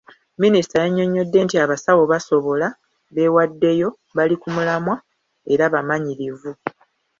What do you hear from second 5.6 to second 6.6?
bamanyirivu.